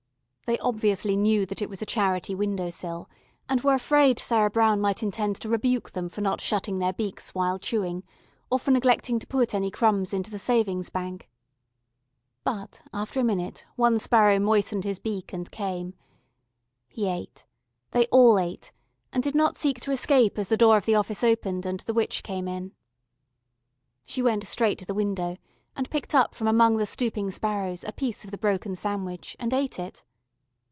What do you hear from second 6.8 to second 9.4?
beaks while chewing, or for neglecting to